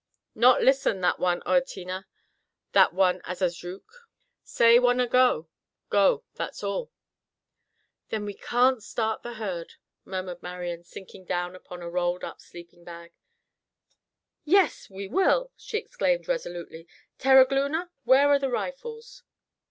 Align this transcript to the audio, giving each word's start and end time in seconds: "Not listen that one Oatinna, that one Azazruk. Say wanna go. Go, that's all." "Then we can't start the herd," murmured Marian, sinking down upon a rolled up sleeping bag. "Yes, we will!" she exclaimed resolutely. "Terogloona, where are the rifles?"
"Not 0.33 0.63
listen 0.63 1.01
that 1.01 1.19
one 1.19 1.43
Oatinna, 1.45 2.05
that 2.71 2.91
one 2.91 3.21
Azazruk. 3.21 3.85
Say 4.43 4.79
wanna 4.79 5.05
go. 5.05 5.47
Go, 5.91 6.23
that's 6.33 6.63
all." 6.63 6.91
"Then 8.09 8.25
we 8.25 8.33
can't 8.33 8.81
start 8.81 9.21
the 9.21 9.33
herd," 9.35 9.75
murmured 10.03 10.41
Marian, 10.41 10.83
sinking 10.83 11.25
down 11.25 11.55
upon 11.55 11.83
a 11.83 11.87
rolled 11.87 12.23
up 12.23 12.41
sleeping 12.41 12.83
bag. 12.83 13.11
"Yes, 14.43 14.89
we 14.89 15.07
will!" 15.07 15.51
she 15.55 15.77
exclaimed 15.77 16.27
resolutely. 16.27 16.87
"Terogloona, 17.19 17.91
where 18.03 18.27
are 18.29 18.39
the 18.39 18.49
rifles?" 18.49 19.21